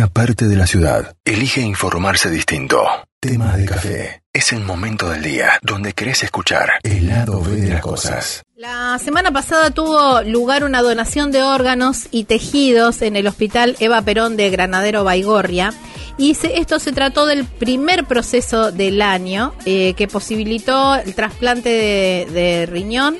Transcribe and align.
una 0.00 0.08
parte 0.08 0.46
de 0.46 0.56
la 0.56 0.66
ciudad 0.66 1.14
elige 1.26 1.60
informarse 1.60 2.30
distinto. 2.30 2.82
Tema 3.20 3.54
de 3.54 3.66
café. 3.66 4.22
Es 4.32 4.50
el 4.54 4.60
momento 4.60 5.10
del 5.10 5.22
día 5.22 5.58
donde 5.60 5.92
querés 5.92 6.22
escuchar 6.22 6.70
el 6.82 7.06
lado 7.06 7.42
B 7.42 7.56
de 7.56 7.68
las 7.68 7.82
cosas. 7.82 8.42
La 8.56 8.98
semana 8.98 9.30
pasada 9.30 9.70
tuvo 9.72 10.22
lugar 10.22 10.64
una 10.64 10.80
donación 10.80 11.32
de 11.32 11.42
órganos 11.42 12.08
y 12.10 12.24
tejidos 12.24 13.02
en 13.02 13.14
el 13.14 13.26
Hospital 13.26 13.76
Eva 13.78 14.00
Perón 14.00 14.38
de 14.38 14.48
Granadero 14.48 15.04
Baigorria. 15.04 15.74
Y 16.16 16.30
esto 16.30 16.78
se 16.78 16.92
trató 16.92 17.26
del 17.26 17.44
primer 17.44 18.06
proceso 18.06 18.72
del 18.72 19.02
año 19.02 19.52
eh, 19.66 19.92
que 19.98 20.08
posibilitó 20.08 20.94
el 20.94 21.14
trasplante 21.14 21.68
de, 21.68 22.64
riñón 22.64 23.18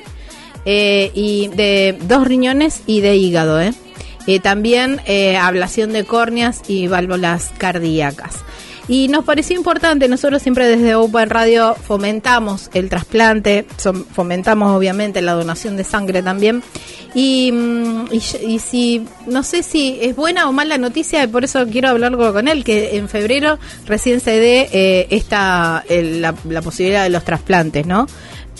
eh, 0.64 1.10
y 1.12 1.48
de 1.48 1.98
dos 2.04 2.26
riñones 2.26 2.80
y 2.86 3.02
de 3.02 3.16
hígado. 3.16 3.60
¿eh? 3.60 3.74
También 4.42 5.00
ablación 5.40 5.92
de 5.92 6.04
córneas 6.04 6.62
y 6.68 6.86
válvulas 6.86 7.50
cardíacas. 7.58 8.44
Y 8.90 9.06
nos 9.06 9.24
pareció 9.24 9.56
importante, 9.56 10.08
nosotros 10.08 10.42
siempre 10.42 10.66
desde 10.66 10.96
Open 10.96 11.30
Radio 11.30 11.76
fomentamos 11.76 12.70
el 12.74 12.88
trasplante, 12.88 13.64
fomentamos 14.12 14.76
obviamente 14.76 15.22
la 15.22 15.34
donación 15.34 15.76
de 15.76 15.84
sangre 15.84 16.24
también. 16.24 16.60
Y, 17.14 17.52
mm, 17.52 18.06
y, 18.10 18.58
si, 18.58 19.06
no 19.28 19.44
sé 19.44 19.62
si 19.62 20.00
es 20.02 20.16
buena 20.16 20.48
o 20.48 20.52
mala 20.52 20.76
noticia, 20.76 21.22
y 21.22 21.28
por 21.28 21.44
eso 21.44 21.68
quiero 21.68 21.88
hablarlo 21.88 22.32
con 22.32 22.48
él, 22.48 22.64
que 22.64 22.96
en 22.96 23.08
febrero 23.08 23.60
recién 23.86 24.18
se 24.18 24.32
dé 24.32 24.68
eh, 24.72 25.06
esta, 25.10 25.84
la, 25.88 26.34
la 26.48 26.62
posibilidad 26.62 27.04
de 27.04 27.10
los 27.10 27.24
trasplantes, 27.24 27.86
¿no? 27.86 28.08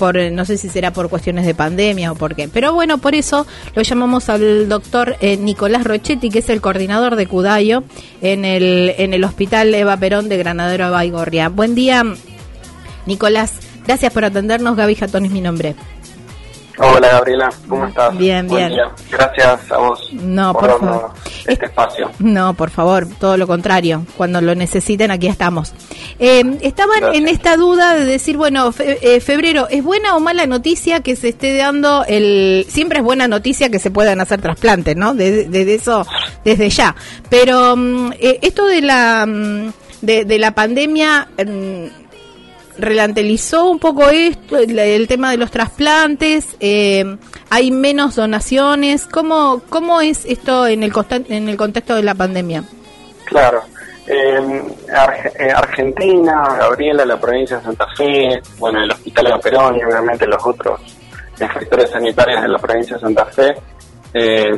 Por 0.01 0.17
eh, 0.17 0.31
no 0.31 0.47
sé 0.47 0.57
si 0.57 0.71
será 0.71 0.95
por 0.95 1.11
cuestiones 1.11 1.45
de 1.45 1.55
pandemia 1.55 2.11
o 2.11 2.15
por 2.15 2.35
qué. 2.35 2.49
Pero 2.49 2.73
bueno, 2.73 2.97
por 2.97 3.15
eso 3.15 3.47
lo 3.75 3.83
llamamos 3.83 4.31
al 4.31 4.67
doctor 4.67 5.17
eh, 5.21 5.37
Nicolás 5.37 5.85
Rochetti, 5.85 6.31
que 6.31 6.39
es 6.39 6.49
el 6.49 6.63
coordinador 6.63 7.17
de 7.17 7.27
Cudayo 7.27 7.85
en 8.23 8.47
el, 8.47 8.95
en 8.97 9.13
el 9.13 9.23
Hospital 9.25 9.75
Eva 9.75 9.99
Perón 9.99 10.31
de 10.31 10.39
Granadero 10.39 10.91
Baigorria. 10.91 11.51
Buen 11.51 11.75
día, 11.75 12.03
Nicolás. 13.05 13.53
Gracias 13.87 14.11
por 14.11 14.25
atendernos. 14.25 14.75
Gaby 14.75 14.95
Jatón 14.95 15.27
es 15.27 15.33
mi 15.33 15.43
nombre. 15.43 15.75
Hola 16.83 17.09
Gabriela, 17.09 17.51
¿cómo 17.69 17.87
estás? 17.87 18.17
Bien, 18.17 18.49
bien. 18.49 18.73
Gracias 19.11 19.71
a 19.71 19.77
vos 19.77 20.11
no, 20.13 20.55
por, 20.55 20.81
favor. 20.81 21.11
este 21.47 21.67
espacio. 21.67 22.11
No, 22.19 22.55
por 22.55 22.71
favor, 22.71 23.07
todo 23.19 23.37
lo 23.37 23.47
contrario. 23.47 24.07
Cuando 24.17 24.41
lo 24.41 24.55
necesiten, 24.55 25.11
aquí 25.11 25.27
estamos. 25.27 25.75
Eh, 26.19 26.43
estaban 26.63 27.15
en 27.15 27.29
esta 27.29 27.59
duda 27.59 27.95
de 27.95 28.07
decir, 28.07 28.39
bueno, 28.39 28.73
eh, 28.79 29.21
febrero, 29.21 29.69
¿es 29.69 29.85
buena 29.85 30.17
o 30.17 30.21
mala 30.21 30.47
noticia 30.47 31.01
que 31.01 31.17
se 31.17 31.29
esté 31.29 31.55
dando 31.55 32.05
el... 32.09 32.65
Siempre 32.69 33.01
es 33.01 33.05
buena 33.05 33.29
noticia 33.29 33.69
que 33.69 33.79
se 33.79 33.91
puedan 33.91 34.21
hacer 34.23 34.41
trasplantes, 34.41 34.97
¿no? 34.97 35.13
Desde 35.15 35.75
eso, 35.75 36.07
desde 36.47 36.71
ya. 36.71 36.97
Pero 37.29 37.77
mm, 37.77 38.13
eh, 38.19 38.39
esto 38.41 38.65
de 38.65 38.81
la... 38.81 39.27
Mm, 39.27 39.73
de, 40.01 40.25
de 40.25 40.39
la 40.39 40.53
pandemia 40.53 41.29
mm, 41.37 42.00
relantelizó 42.81 43.69
un 43.69 43.79
poco 43.79 44.09
esto, 44.09 44.59
el, 44.59 45.09
tema 45.09 45.31
de 45.31 45.37
los 45.37 45.51
trasplantes, 45.51 46.57
eh, 46.61 47.17
hay 47.51 47.71
menos 47.71 48.17
donaciones. 48.17 49.07
¿Cómo, 49.07 49.63
¿Cómo 49.69 50.01
es 50.01 50.25
esto 50.25 50.67
en 50.67 50.83
el, 50.83 50.93
en 51.29 51.49
el 51.49 51.57
contexto 51.57 51.95
de 51.95 52.03
la 52.03 52.15
pandemia? 52.15 52.65
Claro. 53.25 53.63
Eh, 54.07 54.65
Argentina, 55.55 56.57
Gabriela, 56.59 57.05
la 57.05 57.21
provincia 57.21 57.59
de 57.59 57.63
Santa 57.63 57.87
Fe, 57.97 58.43
bueno, 58.59 58.83
el 58.83 58.91
Hospital 58.91 59.27
de 59.27 59.39
Perón 59.39 59.77
y 59.77 59.85
obviamente 59.85 60.27
los 60.27 60.45
otros 60.45 60.81
inspectores 61.41 61.91
sanitarios 61.91 62.43
de 62.43 62.49
la 62.49 62.59
provincia 62.59 62.97
de 62.97 63.01
Santa 63.03 63.25
Fe, 63.27 63.55
eh, 64.13 64.51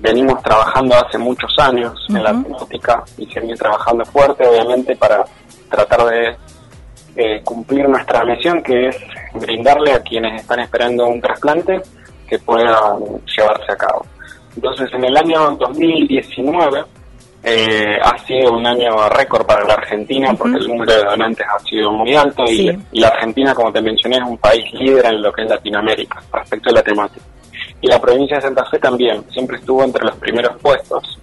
venimos 0.00 0.42
trabajando 0.42 0.96
hace 0.96 1.16
muchos 1.16 1.50
años 1.58 1.94
en 2.08 2.22
la 2.24 2.30
temática 2.30 3.04
y 3.16 3.26
seguimos 3.26 3.58
trabajando 3.58 4.04
fuerte, 4.04 4.46
obviamente, 4.46 4.96
para 4.96 5.24
tratar 5.70 6.04
de 6.06 6.36
eh, 7.20 7.42
cumplir 7.42 7.88
nuestra 7.88 8.24
misión, 8.24 8.62
que 8.62 8.90
es 8.90 8.96
brindarle 9.34 9.92
a 9.92 10.00
quienes 10.00 10.40
están 10.40 10.60
esperando 10.60 11.08
un 11.08 11.20
trasplante 11.20 11.80
que 12.28 12.38
pueda 12.38 12.96
llevarse 13.36 13.72
a 13.72 13.76
cabo. 13.76 14.06
Entonces, 14.54 14.88
en 14.92 15.04
el 15.04 15.16
año 15.16 15.56
2019 15.56 16.84
eh, 17.42 17.96
ha 18.00 18.16
sido 18.18 18.52
un 18.52 18.64
año 18.64 19.08
récord 19.08 19.44
para 19.44 19.64
la 19.64 19.74
Argentina 19.74 20.32
porque 20.38 20.58
el 20.58 20.68
número 20.68 20.92
de 20.92 21.04
donantes 21.04 21.44
ha 21.52 21.58
sido 21.58 21.90
muy 21.90 22.14
alto 22.14 22.44
y, 22.44 22.70
la 22.92 23.08
Argentina, 23.08 23.52
como 23.52 23.72
te 23.72 23.82
mencioné, 23.82 24.18
es 24.18 24.22
un 24.22 24.38
país 24.38 24.72
líder 24.74 25.06
en 25.06 25.20
lo 25.20 25.32
que 25.32 25.42
es 25.42 25.48
Latinoamérica 25.48 26.22
respecto 26.32 26.70
a 26.70 26.74
la 26.74 26.82
temática. 26.84 27.26
Y 27.80 27.88
la 27.88 28.00
provincia 28.00 28.36
de 28.36 28.42
Santa 28.42 28.64
Fe 28.66 28.78
también, 28.78 29.24
siempre 29.32 29.56
estuvo 29.56 29.82
entre 29.82 30.04
los 30.04 30.14
primeros 30.18 30.56
puestos 30.62 31.18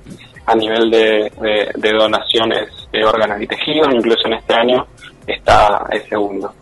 a 0.45 0.55
nivel 0.55 0.91
de, 0.91 1.31
de 1.73 1.91
donaciones 1.93 2.67
de 2.91 3.05
órganos 3.05 3.41
y 3.41 3.47
tejidos, 3.47 3.87
incluso 3.93 4.27
en 4.27 4.33
este 4.33 4.53
año 4.53 4.85
está 5.25 5.85
el 5.91 6.01
segundo. 6.07 6.53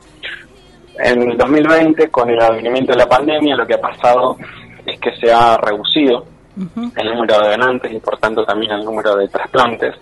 En 0.98 1.32
el 1.32 1.38
2020, 1.38 2.10
con 2.10 2.30
el 2.30 2.40
advenimiento 2.40 2.92
de 2.92 3.00
la 3.00 3.10
pandemia, 3.10 3.56
lo 3.56 3.66
que 3.66 3.74
ha 3.74 3.82
pasado 3.82 4.38
es 4.86 5.00
que 5.00 5.16
se 5.18 5.32
ha 5.32 5.58
reducido 5.58 6.26
el 6.56 7.08
número 7.08 7.40
de 7.40 7.50
donantes 7.50 7.92
y 7.92 8.00
por 8.00 8.18
tanto 8.20 8.46
también 8.46 8.74
el 8.74 8.86
número 8.86 9.16
de 9.16 9.28
trasplantes. 9.28 9.96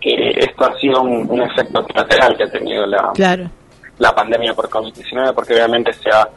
Que 0.00 0.30
esto 0.36 0.64
ha 0.64 0.78
sido 0.78 1.02
un, 1.02 1.42
efecto 1.42 1.84
colateral 1.84 2.36
que 2.36 2.44
ha 2.44 2.50
tenido 2.50 2.86
la, 2.86 3.12
la 3.98 4.14
pandemia 4.14 4.54
por 4.54 4.68
COVID-19 4.68 5.34
porque 5.34 5.54
obviamente 5.54 5.92
se 5.92 6.08
ha 6.10 6.28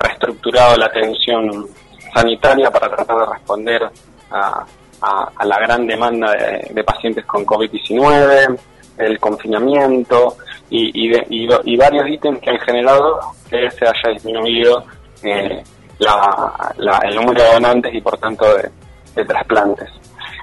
reestructurado 0.00 0.76
la 0.76 0.86
atención 0.86 1.66
sanitaria 2.12 2.70
para 2.70 2.88
tratar 2.88 3.16
de 3.18 3.26
responder 3.26 3.82
a, 4.32 4.64
a, 5.00 5.44
la 5.44 5.58
gran 5.60 5.86
demanda 5.86 6.32
de, 6.32 6.70
de 6.72 6.84
pacientes 6.84 7.24
con 7.24 7.46
COVID-19, 7.46 8.58
el 8.98 9.18
confinamiento, 9.18 10.36
y, 10.70 11.06
y, 11.06 11.76
varios 11.76 12.08
ítems 12.08 12.40
que 12.40 12.50
han 12.50 12.58
generado 12.60 13.20
que 13.48 13.70
se 13.70 13.86
haya 13.86 14.10
disminuido 14.12 14.84
eh, 15.22 15.62
el 16.00 17.14
número 17.14 17.42
de 17.42 17.52
donantes 17.52 17.94
y 17.94 18.00
por 18.00 18.18
tanto 18.18 18.44
de, 19.14 19.24
trasplantes. 19.24 19.88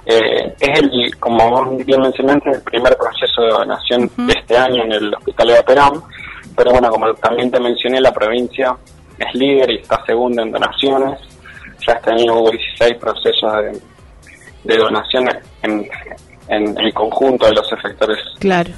Eh, 0.05 0.55
es 0.59 0.79
el, 0.79 1.19
como 1.19 1.49
vos 1.49 1.85
bien 1.85 2.01
mencionaste, 2.01 2.51
el 2.51 2.61
primer 2.61 2.95
proceso 2.97 3.41
de 3.41 3.49
donación 3.49 4.09
de 4.17 4.33
este 4.33 4.57
año 4.57 4.83
en 4.83 4.91
el 4.93 5.13
Hospital 5.13 5.47
de 5.47 5.63
Perón, 5.63 6.03
pero 6.55 6.71
bueno, 6.71 6.89
como 6.89 7.13
también 7.15 7.51
te 7.51 7.59
mencioné, 7.59 7.99
la 7.99 8.13
provincia 8.13 8.75
es 9.19 9.35
líder 9.35 9.69
y 9.71 9.75
está 9.79 10.03
segunda 10.05 10.43
en 10.43 10.51
donaciones. 10.51 11.19
Ya 11.85 11.93
este 11.93 12.11
año 12.11 12.35
hubo 12.35 12.51
16 12.51 12.95
procesos 12.95 13.53
de, 13.53 13.81
de 14.63 14.77
donaciones 14.77 15.35
en, 15.63 15.87
en 16.51 16.77
el 16.77 16.93
conjunto 16.93 17.45
de 17.45 17.53
los 17.53 17.71
efectores 17.71 18.17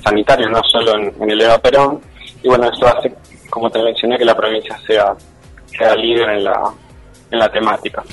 sanitarios, 0.03 0.51
no 0.51 0.61
solo 0.63 0.93
en, 0.95 1.29
el 1.29 1.41
EVA 1.41 1.57
Perón. 1.57 1.99
Y 2.43 2.47
bueno, 2.47 2.69
eso 2.71 2.85
hace, 2.87 3.11
como 3.49 3.69
te 3.71 3.81
mencioné, 3.81 4.17
que 4.17 4.25
la 4.25 4.35
provincia 4.35 4.77
sea, 4.85 5.15
sea 5.75 5.95
líder 5.95 6.29
en 6.29 6.43
la, 6.43 6.71
en 7.31 7.39
la 7.39 7.51
temática. 7.51 8.03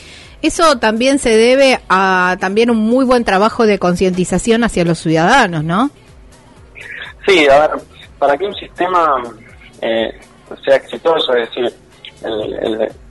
Eso 0.41 0.79
también 0.79 1.19
se 1.19 1.37
debe 1.37 1.79
a 1.91 2.39
también 2.41 2.71
un 2.71 2.79
muy 2.79 3.05
buen 3.05 3.23
trabajo 3.25 3.67
de 3.67 3.79
concientización 3.79 4.65
hacia 4.65 4.87
los 4.87 4.99
ciudadanos, 4.99 5.63
¿no? 5.63 5.91
Sí, 7.27 7.47
a 7.47 7.61
ver, 7.61 7.71
para 8.19 8.39
que 8.39 8.47
un 8.47 8.55
sistema 8.55 9.23
eh, 9.83 10.19
sea 10.65 10.77
exitoso, 10.77 11.35
es 11.35 11.51
decir, 11.51 11.75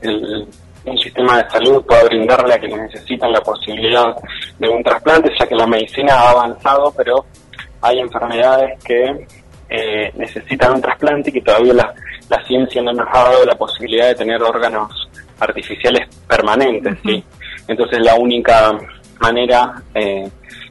el 0.01 0.47
un 0.89 0.97
sistema 0.97 1.41
de 1.41 1.49
salud 1.49 1.83
pueda 1.85 2.03
brindarle 2.03 2.53
a 2.53 2.59
quienes 2.59 2.79
necesitan 2.79 3.31
la 3.31 3.41
posibilidad 3.41 4.15
de 4.57 4.69
un 4.69 4.83
trasplante, 4.83 5.31
ya 5.39 5.47
que 5.47 5.55
la 5.55 5.67
medicina 5.67 6.13
ha 6.13 6.29
avanzado, 6.31 6.93
pero 6.95 7.25
hay 7.81 7.99
enfermedades 7.99 8.83
que 8.83 9.27
eh, 9.69 10.11
necesitan 10.15 10.73
un 10.73 10.81
trasplante 10.81 11.29
y 11.29 11.33
que 11.33 11.41
todavía 11.41 11.73
la, 11.73 11.93
la, 12.29 12.43
ciencia 12.45 12.81
no 12.81 12.91
nos 12.91 13.07
ha 13.07 13.23
dado 13.23 13.45
la 13.45 13.55
posibilidad 13.55 14.07
de 14.07 14.15
tener 14.15 14.41
órganos 14.41 14.91
artificiales 15.39 16.07
permanentes. 16.27 16.97
¿sí? 17.03 17.23
Entonces 17.67 17.99
la 17.99 18.15
única 18.15 18.71
manera 19.19 19.81
eh, 19.93 20.27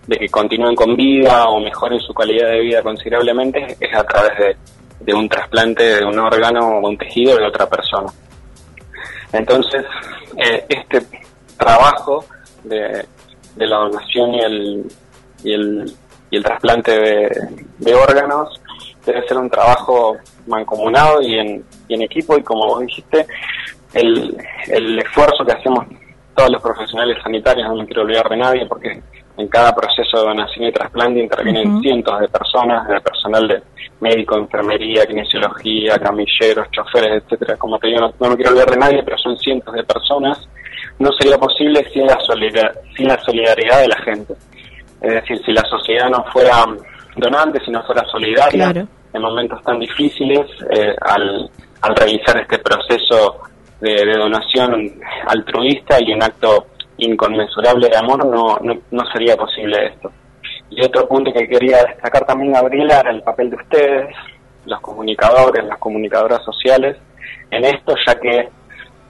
de 0.07 0.17
que 0.17 0.29
continúen 0.29 0.75
con 0.75 0.97
vida 0.97 1.45
o 1.45 1.61
mejoren 1.61 2.01
su 2.01 2.13
calidad 2.13 2.49
de 2.51 2.61
vida 2.61 2.83
considerablemente 2.83 3.77
es 3.79 3.95
a 3.95 4.05
través 4.05 4.39
de, 4.39 4.57
de 5.01 5.15
un 5.15 5.29
trasplante 5.29 5.83
de 5.83 6.05
un 6.05 6.19
órgano 6.19 6.79
o 6.79 6.89
un 6.89 6.97
tejido 6.99 7.37
de 7.37 7.47
otra 7.47 7.69
persona. 7.69 8.11
Entonces, 9.33 9.85
eh, 10.37 10.65
este 10.69 11.03
trabajo 11.57 12.25
de, 12.65 13.05
la 13.57 13.77
donación 13.77 14.35
y 14.35 14.41
el, 14.41 14.93
y 15.43 15.53
el, 15.53 15.93
y 16.31 16.37
el 16.37 16.43
trasplante 16.43 16.93
de, 17.79 17.95
órganos 17.95 18.61
debe 19.05 19.27
ser 19.27 19.39
un 19.39 19.51
trabajo 19.51 20.17
mancomunado 20.47 21.21
y 21.23 21.39
en, 21.39 21.65
y 21.89 21.95
en 21.95 22.03
equipo. 22.03 22.37
Y 22.39 22.43
como 22.43 22.67
vos 22.67 22.81
dijiste, 22.81 23.27
el, 23.95 24.37
el 24.69 24.99
esfuerzo 24.99 25.45
que 25.45 25.53
hacemos 25.53 25.87
todos 26.35 26.51
los 26.51 26.63
profesionales 26.63 27.19
sanitarios, 27.23 27.69
no 27.69 27.77
me 27.77 27.87
quiero 27.87 28.03
olvidar 28.03 28.29
de 28.29 28.37
nadie 28.37 28.67
porque 28.67 29.03
en 29.39 29.49
cada 29.49 29.73
proceso 29.75 30.19
de 30.19 30.29
donación 30.29 30.67
y 30.67 30.73
trasplante 30.73 31.21
intervienen 31.21 31.81
cientos 31.81 32.19
de 32.21 32.29
personas, 32.29 32.87
de 32.89 33.01
personal 33.01 33.47
de 33.47 33.63
médico, 34.01 34.37
enfermería, 34.37 35.07
kinesiología, 35.07 35.99
camilleros, 35.99 36.69
choferes, 36.73 37.23
etcétera. 37.23 37.57
Como 37.57 37.79
te 37.79 37.89
digo, 37.89 38.01
no, 38.01 38.29
me 38.31 38.37
quiero 38.37 38.51
olvidar 38.51 38.71
de 38.71 38.77
nadie, 38.77 39.03
pero 39.05 39.17
son 39.19 39.39
cientos 39.39 39.73
de 39.75 39.85
personas. 39.85 40.49
No 40.99 41.11
sería 41.13 41.39
posible 41.39 41.89
sin 41.93 42.07
la 42.07 42.19
solidaridad, 42.21 42.73
sin 42.97 43.07
la 43.07 43.19
solidaridad 43.21 43.81
de 43.81 43.89
la 43.89 43.99
gente. 44.03 44.35
Es 45.01 45.15
decir, 45.15 45.41
si 45.47 45.53
la 45.53 45.63
sociedad 45.63 46.11
no 46.11 46.25
fuera 46.33 46.65
donante, 47.17 47.65
si 47.65 47.71
no 47.71 47.83
fuera 47.85 48.05
solidaria 48.07 48.87
en 49.13 49.23
momentos 49.23 49.63
tan 49.63 49.79
difíciles, 49.79 50.47
eh, 50.71 50.95
al, 51.01 51.49
al 51.81 51.97
realizar 51.97 52.37
este 52.39 52.59
proceso 52.59 53.41
de, 53.81 54.17
donación 54.17 55.01
altruista 55.27 55.99
y 56.01 56.13
un 56.13 56.23
acto 56.23 56.67
inconmensurable 56.99 57.89
de 57.89 57.97
amor, 57.97 58.25
no, 58.27 58.59
no, 58.63 58.81
no 58.91 59.07
sería 59.13 59.37
posible 59.37 59.87
esto. 59.87 60.11
Y 60.71 60.85
otro 60.85 61.09
punto 61.09 61.33
que 61.33 61.49
quería 61.49 61.85
destacar 61.85 62.27
también, 62.27 62.53
Gabriela, 62.53 63.01
era 63.01 63.11
el 63.11 63.23
papel 63.23 63.51
de 63.51 63.57
ustedes, 63.57 64.15
los 64.67 64.81
comunicadores, 64.81 65.65
las 65.65 65.79
comunicadoras 65.79 66.45
sociales, 66.45 66.97
en 67.51 67.65
esto, 67.65 67.95
ya 68.07 68.15
que 68.19 68.49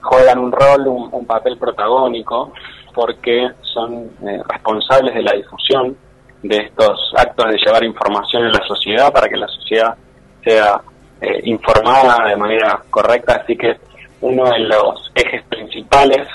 juegan 0.01 0.39
un 0.39 0.51
rol, 0.51 0.87
un, 0.87 1.25
papel 1.25 1.57
protagónico, 1.57 2.53
porque 2.93 3.49
son 3.61 4.09
eh, 4.27 4.41
responsables 4.47 5.13
de 5.13 5.21
la 5.21 5.33
difusión 5.33 5.95
de 6.41 6.57
estos 6.57 7.13
actos 7.17 7.49
de 7.49 7.57
llevar 7.57 7.83
información 7.83 8.45
en 8.45 8.53
la 8.53 8.65
sociedad 8.65 9.11
para 9.11 9.27
que 9.27 9.35
la 9.35 9.47
sociedad 9.47 9.95
sea 10.43 10.81
eh, 11.21 11.41
informada 11.43 12.29
de 12.29 12.35
manera 12.37 12.81
correcta. 12.89 13.41
Así 13.43 13.57
que 13.57 13.77
uno 14.21 14.49
de 14.49 14.59
los 14.59 15.11
ejes 15.15 15.43
principales, 15.43 16.27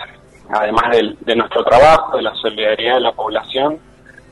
además 0.49 0.96
de 1.20 1.37
nuestro 1.37 1.64
trabajo, 1.64 2.17
de 2.17 2.23
la 2.23 2.35
solidaridad 2.35 2.94
de 2.94 3.00
la 3.00 3.12
población, 3.12 3.79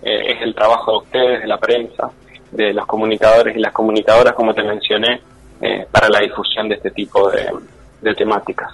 eh, 0.02 0.32
es 0.32 0.42
el 0.42 0.54
trabajo 0.54 0.92
de 0.92 0.98
ustedes, 0.98 1.40
de 1.42 1.46
la 1.46 1.58
prensa, 1.58 2.10
de 2.50 2.72
los 2.72 2.86
comunicadores 2.86 3.56
y 3.56 3.60
las 3.60 3.72
comunicadoras, 3.72 4.34
como 4.34 4.52
te 4.52 4.62
mencioné, 4.62 5.20
eh, 5.60 5.86
para 5.90 6.08
la 6.08 6.20
difusión 6.20 6.68
de 6.68 6.74
este 6.74 6.90
tipo 6.90 7.30
de 7.30 8.14
temáticas. 8.14 8.72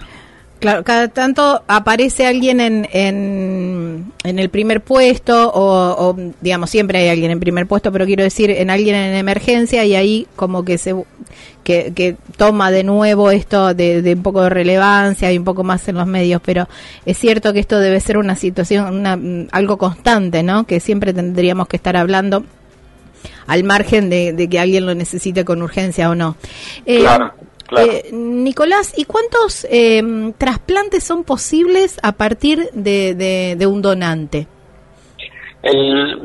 Claro, 0.59 0.83
cada 0.83 1.07
tanto 1.07 1.63
aparece 1.67 2.27
alguien 2.27 2.59
en, 2.59 2.87
en, 2.91 4.11
el 4.23 4.49
primer 4.49 4.81
puesto 4.81 5.51
o, 5.53 6.17
digamos, 6.41 6.69
siempre 6.69 6.99
hay 6.99 7.07
alguien 7.07 7.31
en 7.31 7.39
primer 7.39 7.65
puesto, 7.65 7.93
pero 7.93 8.05
quiero 8.05 8.23
decir, 8.23 8.51
en 8.51 8.69
alguien 8.69 8.95
en 8.95 9.15
emergencia 9.15 9.85
y 9.85 9.95
ahí 9.95 10.27
como 10.35 10.65
que 10.65 10.77
se 10.77 10.93
que, 11.63 12.17
toma 12.35 12.71
de 12.71 12.83
nuevo 12.83 13.31
esto 13.31 13.73
de, 13.73 14.13
un 14.15 14.23
poco 14.23 14.41
de 14.41 14.49
relevancia 14.49 15.31
y 15.31 15.37
un 15.37 15.45
poco 15.45 15.63
más 15.63 15.87
en 15.87 15.95
los 15.95 16.07
medios, 16.07 16.41
pero 16.43 16.67
es 17.05 17.17
cierto 17.17 17.53
que 17.53 17.59
esto 17.59 17.79
debe 17.79 17.99
ser 18.01 18.17
una 18.17 18.35
situación, 18.35 19.05
una, 19.05 19.17
algo 19.51 19.77
constante, 19.77 20.43
¿no? 20.43 20.65
Que 20.65 20.79
siempre 20.81 21.13
tendríamos 21.13 21.67
que 21.67 21.77
estar 21.77 21.95
hablando 21.95 22.43
al 23.47 23.63
margen 23.63 24.09
de, 24.09 24.47
que 24.49 24.59
alguien 24.59 24.85
lo 24.85 24.93
necesite 24.93 25.45
con 25.45 25.61
urgencia 25.61 26.09
o 26.09 26.15
no. 26.15 26.35
Eh, 26.85 26.99
claro. 26.99 27.33
Eh, 27.77 28.09
Nicolás, 28.11 28.93
¿y 28.97 29.05
cuántos 29.05 29.65
eh, 29.69 30.01
trasplantes 30.37 31.03
son 31.03 31.23
posibles 31.23 31.99
a 32.01 32.13
partir 32.13 32.69
de, 32.73 33.55
de, 33.57 33.67
un 33.67 33.81
donante? 33.81 34.47
El, 35.61 36.23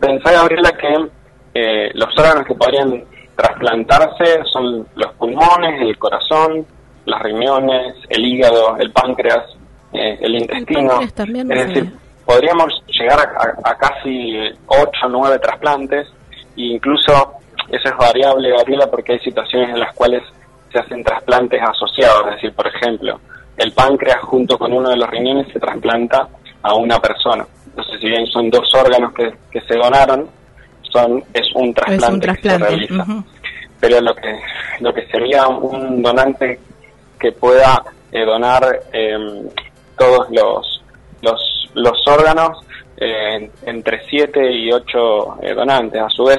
pensá, 0.00 0.32
Gabriela, 0.32 0.72
que 0.72 1.08
eh, 1.54 1.90
los 1.94 2.08
órganos 2.16 2.46
que 2.46 2.54
podrían 2.54 3.04
trasplantarse 3.36 4.44
son 4.50 4.86
los 4.94 5.12
pulmones, 5.14 5.82
el 5.82 5.98
corazón, 5.98 6.64
las 7.04 7.22
riñones, 7.22 7.96
el 8.08 8.24
hígado, 8.24 8.76
el 8.78 8.90
páncreas, 8.92 9.44
el 9.92 10.34
intestino. 10.34 11.00
es 11.02 11.14
decir, 11.14 11.92
podríamos 12.24 12.82
llegar 12.88 13.18
a, 13.20 13.70
a 13.70 13.76
casi 13.76 14.32
8 14.66 14.90
o 15.04 15.08
9 15.08 15.38
trasplantes 15.38 16.08
e 16.56 16.62
incluso 16.62 17.34
eso 17.68 17.88
es 17.88 17.96
variable, 17.96 18.50
Gabriela, 18.50 18.86
porque 18.90 19.12
hay 19.12 19.20
situaciones 19.20 19.70
en 19.70 19.80
las 19.80 19.94
cuales 19.94 20.22
se 20.72 20.78
hacen 20.78 21.04
trasplantes 21.04 21.60
asociados, 21.62 22.26
es 22.26 22.34
decir, 22.36 22.52
por 22.52 22.66
ejemplo, 22.66 23.20
el 23.56 23.72
páncreas 23.72 24.20
junto 24.22 24.58
con 24.58 24.72
uno 24.72 24.90
de 24.90 24.96
los 24.96 25.08
riñones 25.08 25.52
se 25.52 25.60
trasplanta 25.60 26.28
a 26.62 26.74
una 26.74 26.98
persona. 26.98 27.46
Entonces, 27.66 28.00
si 28.00 28.08
bien 28.08 28.26
son 28.26 28.50
dos 28.50 28.72
órganos 28.74 29.12
que, 29.14 29.60
se 29.60 29.74
donaron, 29.74 30.28
son 30.82 31.22
es 31.32 31.46
un 31.54 31.72
trasplante, 31.72 32.26
que 32.34 32.48
se 32.50 32.58
realiza. 32.58 33.06
Pero 33.80 34.00
lo 34.00 34.14
que 34.14 34.40
lo 34.80 34.94
que 34.94 35.06
sería 35.06 35.46
un 35.46 36.02
donante 36.02 36.58
que 37.18 37.32
pueda 37.32 37.82
eh, 38.12 38.24
donar 38.24 38.62
em, 38.92 39.48
todos 39.98 40.28
los, 40.30 40.84
los, 41.22 41.70
los 41.74 42.08
órganos 42.08 42.58
eh, 42.96 43.50
entre 43.66 44.04
7 44.08 44.52
y 44.52 44.72
8 44.72 45.38
eh, 45.42 45.54
donantes. 45.54 46.00
A 46.00 46.08
su 46.08 46.24
vez, 46.24 46.38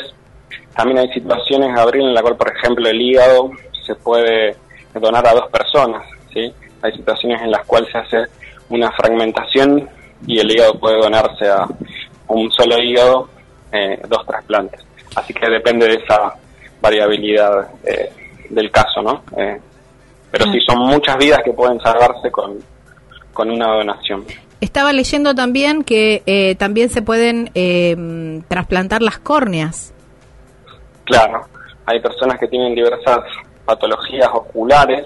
también 0.76 1.00
hay 1.00 1.14
situaciones, 1.14 1.74
Gabriel, 1.74 2.08
en 2.08 2.14
la 2.14 2.22
cual, 2.22 2.36
por 2.36 2.52
ejemplo, 2.54 2.90
el 2.90 3.02
hígado 3.02 3.50
se 3.86 3.96
puede 3.96 4.56
donar 4.94 5.26
a 5.26 5.34
dos 5.34 5.50
personas, 5.50 6.04
¿sí? 6.34 6.54
Hay 6.82 6.92
situaciones 6.94 7.42
en 7.42 7.52
las 7.52 7.66
cuales 7.66 7.90
se 7.92 7.98
hace 7.98 8.18
una 8.70 8.92
fragmentación 8.92 9.90
y 10.28 10.40
el 10.40 10.52
hígado 10.52 10.78
puede 10.80 10.98
donarse 10.98 11.48
a 11.48 11.66
un 12.28 12.52
solo 12.52 12.78
hígado, 12.82 13.30
eh, 13.72 14.00
dos 14.08 14.26
trasplantes. 14.26 14.82
Así 15.16 15.34
que 15.34 15.50
depende 15.50 15.88
de 15.88 15.96
esa 15.96 16.34
variabilidad 16.82 17.70
eh, 17.86 18.12
del 18.50 18.70
caso, 18.70 19.02
¿no? 19.02 19.24
Eh, 19.38 19.60
pero 20.30 20.52
sí 20.52 20.60
son 20.68 20.80
muchas 20.80 21.18
vidas 21.18 21.40
que 21.44 21.54
pueden 21.54 21.80
salvarse 21.80 22.30
con, 22.32 22.60
con 23.34 23.50
una 23.50 23.68
donación. 23.68 24.26
Estaba 24.60 24.92
leyendo 24.92 25.36
también 25.36 25.84
que 25.84 26.56
también 26.60 26.90
se 26.90 27.02
pueden 27.02 27.52
trasplantar 28.50 29.02
las 29.02 29.20
córneas. 29.20 29.95
Claro, 31.06 31.42
hay 31.86 32.00
personas 32.00 32.40
que 32.40 32.48
tienen 32.48 32.76
diversas 32.76 33.20
patologías 33.64 34.30
oculares 34.34 35.06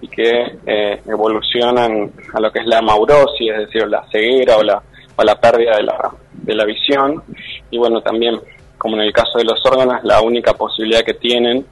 y 0.00 0.08
que 0.08 0.58
eh, 0.66 1.00
evolucionan 1.06 2.12
a 2.34 2.40
lo 2.40 2.50
que 2.52 2.60
es 2.60 2.66
la 2.66 2.82
maurosis, 2.82 3.50
es 3.52 3.58
decir, 3.66 3.88
la 3.88 4.04
ceguera 4.10 4.56
o 4.58 4.62
la, 4.62 4.82
o 5.16 5.22
la 5.22 5.40
pérdida 5.40 5.76
de 5.76 5.84
la, 5.84 6.10
de 6.32 6.54
la 6.54 6.64
visión. 6.64 7.22
Y 7.70 7.78
bueno, 7.78 8.00
también, 8.00 8.38
como 8.76 8.96
en 8.96 9.02
el 9.02 9.12
caso 9.12 9.38
de 9.38 9.44
los 9.44 9.64
órganos, 9.64 10.02
la 10.04 10.20
única 10.20 10.52
posibilidad 10.52 11.02
que 11.02 11.14
tienen 11.14 11.64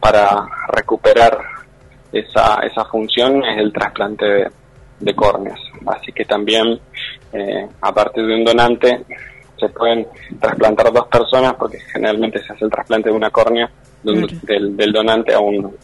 para 0.00 0.46
recuperar 0.72 1.38
esa, 2.12 2.60
esa 2.62 2.84
función 2.86 3.44
es 3.44 3.58
el 3.58 3.72
trasplante 3.72 4.50
de, 5.00 5.14
córneas. 5.14 5.60
Así 5.86 6.12
que 6.12 6.24
también, 6.24 6.78
eh, 7.32 7.68
a 7.80 7.92
partir 7.92 8.26
de 8.26 8.34
un 8.34 8.44
donante, 8.44 9.04
se 9.58 9.68
pueden 9.68 10.06
trasplantar 10.40 10.92
dos 10.92 11.06
personas 11.08 11.54
porque 11.54 11.78
generalmente 11.92 12.42
se 12.42 12.52
hace 12.52 12.64
el 12.64 12.70
trasplante 12.70 13.10
de 13.10 13.16
una 13.16 13.30
córnea 13.30 13.70
del, 14.02 14.92
donante 14.92 15.34
a 15.34 15.40
un, 15.40 15.74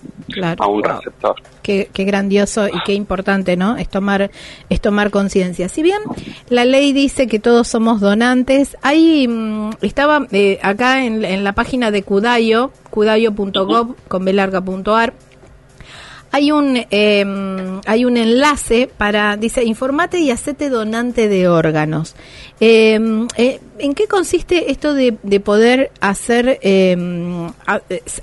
a 0.59 0.67
un 0.67 0.82
receptor. 0.82 1.35
Qué, 1.62 1.88
grandioso 1.93 2.69
y 2.69 2.81
qué 2.85 2.94
importante, 2.94 3.56
¿no? 3.56 3.76
Es 3.76 3.88
tomar, 3.88 4.31
es 4.69 4.81
tomar 4.81 5.11
conciencia. 5.11 5.69
Si 5.69 5.82
bien 5.82 6.00
la 6.49 6.65
ley 6.65 6.93
dice 6.93 7.26
que 7.26 7.38
todos 7.38 7.69
somos 7.69 8.00
donantes, 8.00 8.76
ahí 8.82 9.26
mm, 9.26 9.71
estaba 9.82 10.26
eh, 10.31 10.59
acá 10.62 11.05
en, 11.05 11.25
en, 11.25 11.44
la 11.44 11.53
página 11.53 11.91
de 11.91 12.03
Cudayo, 12.03 12.71
cudayo.gov 12.90 13.97
con 14.09 14.25
belarga.ar, 14.25 15.14
hay 16.35 16.50
un 16.50 16.85
em, 16.91 17.81
hay 17.87 18.05
un 18.05 18.17
enlace 18.17 18.88
para 18.99 19.37
dice 19.37 19.62
informate 19.62 20.19
y 20.19 20.33
hacete 20.33 20.69
donante 20.69 21.29
de 21.29 21.47
órganos 21.47 22.17
em, 22.59 23.29
eh, 23.37 23.61
en 23.79 23.95
qué 23.95 24.09
consiste 24.09 24.73
esto 24.73 24.95
de, 24.95 25.12
poder 25.38 25.93
hacer 26.00 26.59
em, 26.62 27.53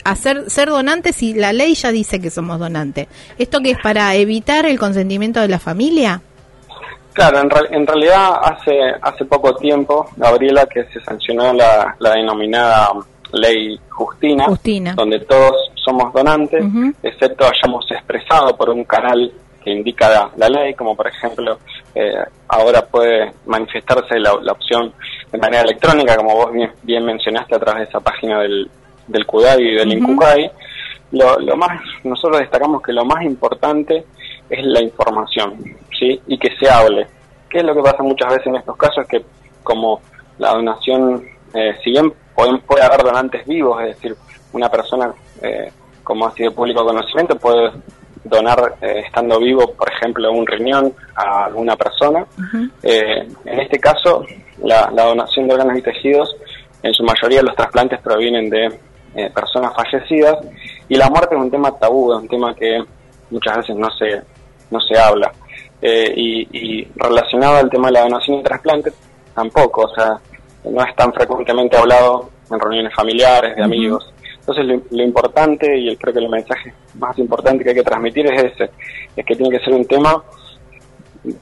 hacer 0.04 0.50
ser 0.50 0.70
donante 0.70 1.14
si 1.14 1.34
la 1.34 1.54
ley 1.54 1.74
ya 1.74 1.94
dice 1.94 2.20
que 2.20 2.30
somos 2.30 2.60
donantes 2.60 3.08
esto 3.38 3.62
que 3.62 3.72
es 3.72 3.78
para 3.82 4.14
evitar 4.16 4.66
el 4.66 4.78
consentimiento 4.78 5.40
de 5.40 5.48
la 5.48 5.60
familia 5.60 6.22
Claro, 7.14 7.40
en, 7.40 7.50
en, 7.72 7.86
realidad 7.86 8.40
hace 8.42 8.72
hace 9.02 9.26
poco 9.26 9.54
tiempo, 9.56 10.10
Gabriela, 10.16 10.66
que 10.66 10.86
se 10.94 11.02
sancionó 11.02 11.52
la, 11.52 11.94
la 12.00 12.12
denominada 12.14 12.94
ley 13.34 13.78
Justina, 13.90 14.48
donde 14.96 15.20
todos 15.20 15.71
somos 15.84 16.14
donantes, 16.14 16.64
excepto 17.02 17.46
hayamos 17.46 17.90
expresado 17.92 18.56
por 18.56 18.70
un 18.70 18.84
canal 18.84 19.32
que 19.64 19.72
indica 19.72 20.32
la, 20.36 20.50
ley, 20.50 20.74
como 20.74 20.96
por 20.96 21.08
ejemplo 21.08 21.60
eh, 21.94 22.16
ahora 22.48 22.86
puede 22.86 23.32
manifestarse 23.46 24.20
la, 24.20 24.34
opción 24.34 24.94
de 25.32 25.38
manera 25.38 25.64
electrónica, 25.64 26.16
como 26.18 26.36
vos 26.36 26.52
bien, 26.84 27.06
mencionaste 27.06 27.56
a 27.56 27.60
través 27.60 27.84
de 27.84 27.90
esa 27.90 28.00
página 28.00 28.40
del, 28.42 28.70
del 29.08 29.26
CUDAI 29.26 29.62
y 29.62 29.76
del 29.76 29.94
INCUCAI. 29.94 30.52
Lo, 31.12 31.40
lo 31.40 31.58
más, 31.58 31.82
nosotros 32.04 32.40
destacamos 32.40 32.82
que 32.82 32.94
lo 32.94 33.06
más 33.06 33.24
importante 33.24 34.06
es 34.50 34.66
la 34.66 34.82
información, 34.82 35.58
¿sí? 35.98 36.22
Y 36.28 36.38
que 36.38 36.56
se 36.58 36.70
hable. 36.70 37.08
¿Qué 37.50 37.60
es 37.60 37.64
lo 37.64 37.76
que 37.76 37.82
pasa 37.82 38.02
muchas 38.02 38.30
veces 38.30 38.48
en 38.48 38.56
estos 38.56 38.78
casos? 38.78 39.06
Que 39.08 39.24
como 39.64 40.02
la 40.38 40.54
donación, 40.54 41.24
eh, 41.54 41.76
si 41.84 41.92
bien 41.92 42.14
puede 42.66 42.84
haber 42.84 43.04
donantes 43.04 43.46
vivos, 43.46 43.82
es 43.82 43.96
decir, 43.96 44.16
una 44.54 44.70
persona, 44.70 45.14
eh, 45.42 45.72
como 46.04 46.28
ha 46.28 46.32
sido 46.34 46.54
público 46.54 46.86
conocimiento, 46.86 47.38
puede 47.38 47.72
donar 48.24 48.76
eh, 48.82 49.04
estando 49.06 49.40
vivo, 49.40 49.74
por 49.74 49.92
ejemplo, 49.92 50.32
un 50.32 50.46
riñón 50.46 50.94
a 51.16 51.46
alguna 51.46 51.76
persona. 51.76 52.26
Eh, 52.84 53.28
en 53.46 53.60
este 53.60 53.80
caso, 53.80 54.26
la, 54.64 54.90
donación 54.90 55.48
de 55.48 55.54
órganos 55.54 55.78
y 55.78 55.82
tejidos, 55.82 56.36
en 56.84 56.94
su 56.94 57.04
mayoría 57.04 57.44
los 57.44 57.56
trasplantes 57.56 58.00
provienen 58.00 58.50
de 58.50 58.80
personas 59.36 59.74
fallecidas 59.76 60.38
y 60.88 60.96
la 60.96 61.10
muerte 61.10 61.36
es 61.36 61.42
un 61.42 61.52
tema 61.52 61.78
tabú, 61.78 62.14
es 62.14 62.20
un 62.20 62.30
tema 62.30 62.56
que 62.56 62.82
muchas 63.30 63.58
veces 63.58 63.76
no 63.76 63.90
se, 63.92 64.22
no 64.70 64.80
se 64.80 64.98
habla. 64.98 65.32
y, 65.82 66.48
y 66.52 66.88
relacionado 66.96 67.58
al 67.58 67.70
tema 67.70 67.88
de 67.88 67.94
la 67.94 68.02
donación 68.04 68.40
y 68.40 68.44
trasplante, 68.44 68.92
tampoco, 69.36 69.82
o 69.84 69.94
sea, 69.94 70.20
no 70.64 70.84
es 70.84 70.96
tan 70.96 71.14
frecuentemente 71.14 71.78
hablado 71.78 72.30
en 72.50 72.60
reuniones 72.60 72.94
familiares, 72.94 73.56
de 73.56 73.64
amigos. 73.64 74.12
Entonces 74.42 74.82
lo, 74.90 75.04
importante 75.04 75.78
y 75.78 75.96
creo 75.96 76.14
que 76.14 76.20
el 76.20 76.30
mensaje 76.30 76.74
más 76.96 77.18
importante 77.20 77.64
que 77.64 77.70
hay 77.70 77.76
que 77.76 77.84
transmitir 77.84 78.26
es 78.26 78.44
ese, 78.44 78.72
es 79.16 79.26
que 79.26 79.36
tiene 79.36 79.56
que 79.56 79.64
ser 79.64 79.74
un 79.74 79.86
tema 79.86 80.24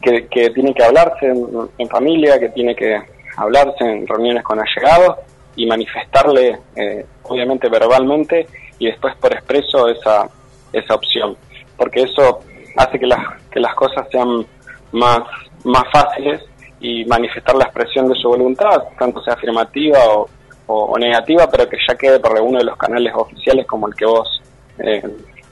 que, 0.01 0.27
que 0.27 0.49
tiene 0.49 0.73
que 0.73 0.83
hablarse 0.83 1.27
en, 1.27 1.89
familia, 1.89 2.37
que 2.37 2.49
tiene 2.49 2.75
que 2.75 3.01
hablarse 3.37 3.85
en 3.85 4.05
reuniones 4.05 4.43
con 4.43 4.59
allegados 4.59 5.17
y 5.55 5.65
manifestarle, 5.65 6.59
eh, 6.75 7.05
obviamente 7.23 7.69
verbalmente, 7.69 8.47
y 8.79 8.87
después 8.87 9.15
por 9.15 9.31
expreso 9.31 9.87
esa, 9.87 10.29
esa 10.73 10.95
opción, 10.95 11.37
porque 11.77 12.01
eso 12.01 12.41
hace 12.75 12.99
que 12.99 13.07
las, 13.07 13.21
que 13.49 13.61
las 13.61 13.73
cosas 13.75 14.07
sean 14.11 14.45
más, 14.91 15.21
más 15.63 15.83
fáciles 15.91 16.43
y 16.81 17.05
manifestar 17.05 17.55
la 17.55 17.65
expresión 17.65 18.09
de 18.09 18.15
su 18.15 18.27
voluntad, 18.27 18.83
tanto 18.97 19.21
sea 19.21 19.35
afirmativa 19.35 19.99
o, 20.09 20.29
o, 20.71 20.97
negativa, 20.99 21.49
pero 21.49 21.67
que 21.67 21.77
ya 21.87 21.95
quede 21.95 22.19
por 22.19 22.37
alguno 22.37 22.59
de 22.59 22.65
los 22.65 22.77
canales 22.77 23.11
oficiales 23.15 23.65
como 23.65 23.87
el 23.87 23.95
que 23.95 24.05
vos 24.05 24.41
eh, 24.77 25.01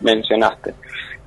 mencionaste. 0.01 0.75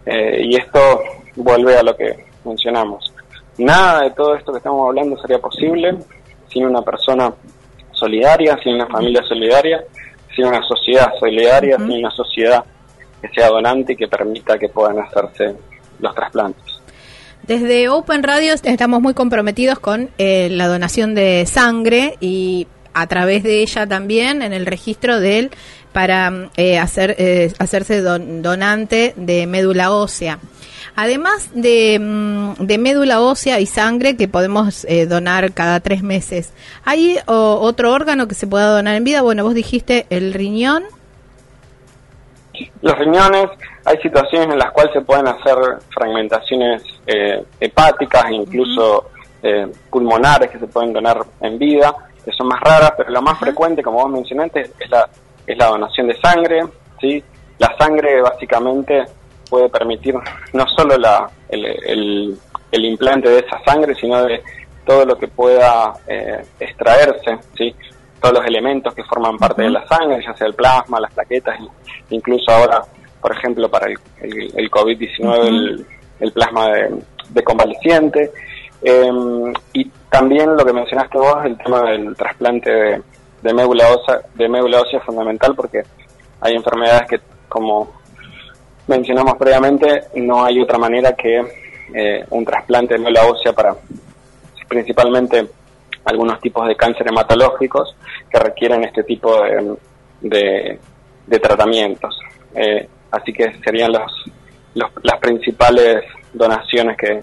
Eh, 0.07 0.43
y 0.45 0.57
esto 0.57 1.03
vuelve 1.35 1.77
a 1.77 1.83
lo 1.83 1.97
que 1.97 2.25
mencionamos. 2.45 3.13
Nada 3.59 4.03
de 4.03 4.11
todo 4.13 4.37
esto 4.37 4.53
que 4.53 4.59
estamos 4.59 4.89
hablando 4.89 5.21
sería 5.21 5.39
posible 5.39 5.97
sin 6.49 6.67
una 6.67 6.83
persona 6.83 7.33
solidaria, 7.91 8.57
sin 8.63 8.75
una 8.75 8.87
familia 8.87 9.23
solidaria, 9.25 9.83
sin 10.37 10.47
una 10.47 10.63
sociedad 10.63 11.13
solidaria, 11.19 11.77
sin 11.77 11.91
una 11.91 12.11
sociedad 12.13 12.65
que 13.21 13.29
sea 13.29 13.49
donante 13.49 13.95
y 13.95 13.97
que 13.97 14.07
permita 14.07 14.57
que 14.57 14.69
puedan 14.69 15.01
hacerse 15.01 15.57
los 15.99 16.15
trasplantes. 16.15 16.81
Desde 17.43 17.89
Open 17.89 18.23
Radio 18.23 18.55
estamos 18.55 19.01
muy 19.01 19.15
comprometidos 19.15 19.81
con 19.81 20.11
eh, 20.19 20.49
la 20.51 20.69
donación 20.69 21.15
de 21.15 21.45
sangre 21.47 22.17
y 22.21 22.69
a 22.95 23.07
través 23.07 23.43
de 23.43 23.63
ella 23.63 23.87
también 23.87 24.43
en 24.43 24.53
el 24.53 24.67
registro 24.67 25.21
de 25.21 25.39
él 25.39 25.51
para 25.93 26.51
eh, 26.57 26.79
hacer, 26.79 27.17
eh, 27.19 27.53
hacerse 27.59 28.01
donante 28.01 29.13
de 29.17 29.47
médula 29.47 29.93
ósea. 29.93 30.39
Además 30.97 31.51
de, 31.55 31.99
mm, 32.01 32.65
de, 32.65 32.79
médula 32.79 33.21
ósea 33.21 33.61
y 33.61 33.67
sangre 33.67 34.17
que 34.17 34.29
podemos 34.29 34.85
eh, 34.85 35.07
donar 35.07 35.53
cada 35.53 35.81
tres 35.81 36.03
meses, 36.03 36.53
¿hay 36.85 37.19
otro 37.27 37.93
órgano 37.93 38.29
que 38.29 38.35
se 38.35 38.47
pueda 38.47 38.69
donar 38.69 38.97
en 38.97 39.05
vida? 39.05 39.23
Bueno, 39.23 39.45
vos 39.45 39.55
dijiste 39.55 40.07
el 40.11 40.33
riñón. 40.33 40.85
Los 42.83 42.99
riñones, 42.99 43.47
hay 43.85 43.97
situaciones 43.99 44.49
en 44.53 44.59
las 44.59 44.73
cuales 44.73 44.93
se 44.93 45.01
pueden 45.01 45.27
hacer 45.29 45.57
fragmentaciones 45.95 46.83
hepáticas, 47.59 48.31
incluso 48.31 49.11
pulmonares 49.89 50.51
que 50.51 50.59
se 50.59 50.67
pueden 50.67 50.93
donar 50.93 51.25
en 51.41 51.59
vida 51.59 51.95
que 52.25 52.33
son 52.33 52.49
más 52.49 52.61
raras, 52.61 52.93
pero 52.97 53.11
lo 53.11 53.23
más 53.23 53.39
frecuente, 53.39 53.83
como 53.83 54.03
vos 54.03 54.11
mencionaste, 54.11 54.61
es 54.79 54.91
la, 54.91 55.09
es 55.47 55.57
la 55.57 55.67
donación 55.67 56.09
de 56.09 56.21
sangre. 56.21 56.63
¿sí? 57.01 57.23
La 57.59 57.75
sangre 57.79 58.21
básicamente 58.21 59.05
puede 59.49 59.69
permitir 59.69 60.15
no 60.53 60.67
solo 60.77 60.97
la, 60.97 61.29
el, 61.49 62.37
el, 62.71 62.85
implante 62.85 63.29
de 63.29 63.41
esa 63.41 63.61
sangre, 63.65 63.95
sino 63.95 64.23
de 64.25 64.43
todo 64.87 65.05
lo 65.05 65.19
que 65.19 65.29
pueda 65.29 65.93
eh, 66.07 66.43
extraerse, 66.59 67.39
¿sí? 67.57 67.75
todos 68.21 68.35
los 68.35 68.47
elementos 68.47 68.95
que 68.95 69.03
forman 69.05 69.37
parte 69.39 69.63
de 69.63 69.71
la 69.71 69.87
sangre, 69.87 70.23
ya 70.25 70.35
sea 70.35 70.47
el 70.47 70.55
plasma, 70.55 71.01
las 71.01 71.13
plaquetas, 71.13 71.59
incluso 72.11 72.51
ahora, 72.51 72.83
por 73.21 73.33
ejemplo, 73.33 73.69
para 73.69 73.87
el, 73.87 73.99
el, 74.55 74.71
COVID-19, 74.71 75.47
el, 75.47 75.87
el, 76.21 76.33
plasma 76.33 76.69
de, 76.69 77.03
de 77.31 77.43
convaleciente. 77.43 78.31
Em, 78.83 79.53
y 79.73 79.85
también 80.09 80.57
lo 80.57 80.65
que 80.65 80.73
mencionaste 80.73 81.19
vos, 81.19 81.45
el 81.45 81.57
tema 81.59 81.83
del 81.91 82.17
trasplante 82.17 82.71
de, 82.71 83.03
de 83.43 83.55
médula 83.55 83.85
ósea, 83.91 84.21
de 84.35 84.49
médula 84.49 84.81
ósea 84.81 84.99
es 84.99 85.05
fundamental 85.05 85.55
porque 85.55 85.83
hay 86.41 86.55
enfermedades 86.55 87.09
que, 87.09 87.21
como 87.49 87.93
mencionamos 88.87 89.37
previamente, 89.37 90.05
no 90.17 90.45
hay 90.45 90.61
otra 90.61 90.79
manera 90.79 91.13
que 91.13 91.41
eh, 91.95 92.25
un 92.31 92.45
trasplante 92.45 92.95
de 92.95 93.01
médula 93.01 93.27
ósea 93.27 93.53
para 93.53 93.75
principalmente 94.69 95.49
algunos 96.05 96.41
tipos 96.41 96.67
de 96.67 96.77
cáncer 96.77 97.09
hematológicos 97.09 97.95
que 98.31 98.39
requieren 98.39 98.85
este 98.85 99.03
tipo 99.03 99.43
de, 99.43 100.79
de, 101.27 101.39
tratamientos. 101.39 102.19
Eh, 102.55 102.89
así 103.11 103.33
que 103.33 103.53
serían 103.65 103.93
los, 103.93 104.13
las 105.03 105.19
principales 105.21 106.05
donaciones 106.33 106.97
que, 106.97 107.23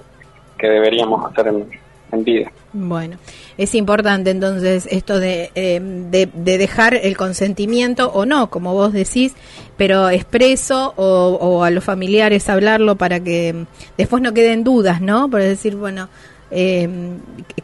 que 0.57 0.67
deberíamos 0.67 1.31
hacer 1.31 1.47
en, 1.47 2.23
vida. 2.23 2.49
Bueno, 2.71 3.17
es 3.57 3.75
importante 3.75 4.31
entonces 4.31 4.87
esto 4.89 5.19
de, 5.19 5.51
eh, 5.55 5.79
de, 5.81 6.57
dejar 6.57 6.95
el 6.95 7.17
consentimiento 7.17 8.11
o 8.11 8.25
no, 8.25 8.49
como 8.49 8.73
vos 8.73 8.93
decís, 8.93 9.35
pero 9.75 10.09
expreso 10.09 10.93
o, 10.95 11.63
a 11.63 11.69
los 11.69 11.83
familiares 11.83 12.49
hablarlo 12.49 12.95
para 12.95 13.19
que 13.19 13.65
después 13.97 14.23
no 14.23 14.33
queden 14.33 14.63
dudas, 14.63 15.01
¿no? 15.01 15.29
Por 15.29 15.41
decir, 15.41 15.75
bueno, 15.75 16.07
eh, 16.49 16.89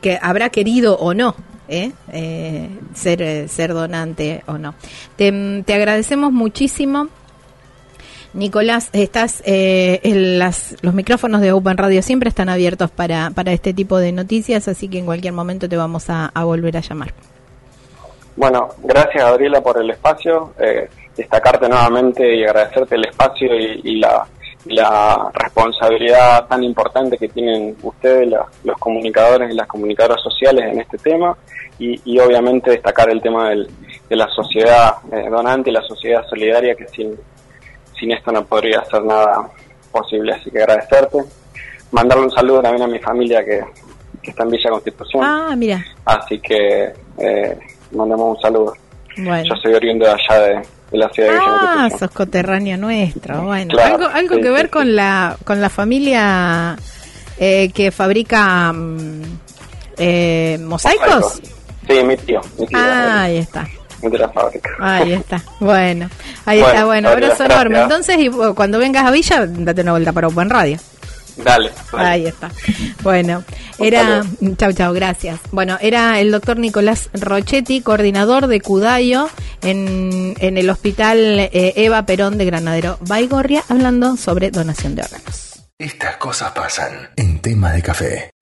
que 0.02 0.20
habrá 0.22 0.50
querido 0.50 0.98
o 0.98 1.14
no. 1.14 1.36
¿eh? 1.70 1.94
eh 2.12 2.70
ser, 2.94 3.48
ser 3.50 3.74
donante 3.74 4.44
o 4.48 4.58
no. 4.58 4.76
Te, 5.16 5.64
te 5.66 5.74
agradecemos 5.74 6.32
muchísimo 6.32 7.08
Nicolás, 8.34 8.90
estás 8.94 9.44
eh, 9.46 10.00
en 10.04 10.40
las, 10.40 10.76
los 10.82 10.96
micrófonos 10.96 11.40
de 11.42 11.52
Open 11.52 11.78
Radio 11.78 12.02
siempre 12.02 12.30
están 12.30 12.50
abiertos 12.50 12.90
para, 12.90 13.30
para 13.30 13.52
este 13.52 13.74
tipo 13.74 14.00
de 14.00 14.12
noticias, 14.12 14.68
así 14.68 14.90
que 14.90 14.98
en 14.98 15.06
cualquier 15.06 15.34
momento 15.34 15.70
te 15.70 15.78
vamos 15.78 16.10
a, 16.10 16.32
volver 16.44 16.78
a 16.78 16.80
llamar. 16.80 17.14
Bueno, 18.36 18.70
gracias 18.82 19.24
Gabriela 19.24 19.62
por 19.62 19.80
el 19.80 19.92
espacio, 19.92 20.54
eh, 20.60 20.90
destacarte 21.16 21.70
nuevamente 21.70 22.36
y 22.36 22.44
agradecerte 22.44 22.96
el 22.96 23.06
espacio 23.06 23.48
y, 23.56 24.00
la, 24.00 24.26
responsabilidad 25.34 26.48
tan 26.48 26.64
importante 26.64 27.18
que 27.18 27.28
tienen 27.28 27.76
ustedes, 27.84 28.34
los 28.64 28.78
comunicadores 28.80 29.52
y 29.52 29.56
las 29.56 29.68
comunicadoras 29.68 30.22
sociales 30.24 30.72
en 30.72 30.80
este 30.80 30.98
tema 30.98 31.38
y, 31.78 32.18
obviamente 32.18 32.72
destacar 32.72 33.10
el 33.12 33.22
tema 33.22 33.50
de 33.50 34.16
la 34.16 34.28
sociedad 34.30 34.96
eh, 35.12 35.30
donante 35.30 35.70
y 35.70 35.74
la 35.74 35.82
sociedad 35.82 36.26
solidaria 36.30 36.76
que 36.76 36.88
sin 36.88 37.14
sin 38.04 38.12
esto 38.12 38.32
no 38.34 38.44
podría 38.46 38.84
ser 38.86 39.02
nada 39.04 39.50
posible, 39.92 40.34
así 40.34 40.52
que 40.52 40.60
agradecerte. 40.60 41.20
Mandarle 41.92 42.26
un 42.26 42.32
saludo 42.32 42.62
también 42.62 42.84
a 42.84 42.88
mi 42.88 43.00
familia 43.00 43.44
que, 43.46 43.64
está 44.24 44.44
en 44.44 44.50
Villa 44.50 44.70
Constitución. 44.70 45.24
Ah, 45.24 45.54
mira. 45.56 45.86
Así 46.04 46.40
que 46.40 46.94
eh, 47.18 47.58
mandamos 47.92 48.36
un 48.36 48.42
saludo. 48.42 48.74
Yo 49.16 49.56
soy 49.62 49.74
oriundo 49.74 50.06
de 50.06 50.12
allá 50.12 50.42
de, 50.42 50.98
la 50.98 51.10
ciudad 51.10 51.30
de 51.30 51.36
Villa 51.36 51.46
Constitución. 51.46 51.80
Ah, 51.80 51.90
sos 51.98 52.12
coterráneo 52.12 52.78
nuestro. 52.78 53.44
Bueno, 53.44 53.80
algo, 53.80 54.08
algo 54.08 54.42
que 54.42 54.50
ver 54.50 54.70
con 54.70 54.96
la 54.96 55.38
con 55.46 55.62
la 55.62 55.70
familia 55.70 56.76
eh, 57.38 57.72
que 57.74 57.92
fabrica 57.92 58.74
mm, 58.74 59.22
eh, 59.98 60.58
mosaicos. 60.62 61.42
Sí, 61.88 62.04
mi 62.04 62.18
tío. 62.18 62.42
Mi 62.58 62.66
tío 62.68 62.78
ah, 62.78 63.24
ahí 63.24 63.38
está 63.38 63.66
de 64.10 64.18
la 64.18 64.30
fábrica. 64.30 64.72
Ahí 64.80 65.14
está, 65.14 65.42
bueno, 65.60 66.10
ahí 66.46 66.60
está, 66.62 66.86
bueno, 66.86 67.10
abrazo 67.10 67.46
enorme. 67.46 67.82
Entonces, 67.82 68.18
y 68.20 68.30
cuando 68.30 68.80
vengas 68.80 69.06
a 69.06 69.12
Villa, 69.12 69.46
date 69.48 69.82
una 69.82 69.92
vuelta 69.92 70.12
para 70.12 70.28
Buen 70.28 70.50
Radio. 70.50 70.78
Dale, 71.38 71.72
Ahí 71.94 72.28
está. 72.28 72.52
Bueno, 73.02 73.44
era. 73.80 74.24
Chau, 74.58 74.72
chau, 74.72 74.94
gracias. 74.94 75.40
Bueno, 75.52 75.78
era 75.82 76.20
el 76.20 76.32
doctor 76.32 76.58
Nicolás 76.58 77.10
Rochetti, 77.14 77.82
coordinador 77.82 78.48
de 78.48 78.62
Cudayo 78.62 79.30
en, 79.62 80.36
en 80.40 80.58
el 80.58 80.70
hospital 80.70 81.40
eh, 81.40 81.74
Eva 81.76 82.06
Perón 82.06 82.38
de 82.38 82.46
Granadero 82.46 82.98
Baigorria, 83.02 83.64
hablando 83.68 84.16
sobre 84.16 84.52
donación 84.52 84.96
de 84.96 85.04
órganos. 85.04 85.64
Estas 85.80 86.18
cosas 86.18 86.52
pasan 86.52 87.10
en 87.16 87.40
tema 87.40 87.72
de 87.72 87.82
café. 87.82 88.33